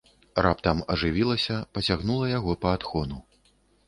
[0.43, 3.19] Раптам ажывілася, пацягнула яго па адхону.